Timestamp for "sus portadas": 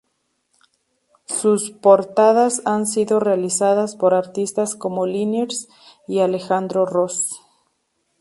1.27-2.63